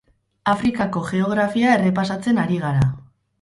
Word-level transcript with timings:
Afrikako 0.53 1.03
geografia 1.09 1.75
errepasatzen 1.75 2.41
ari 2.47 2.59
gara. 2.65 2.89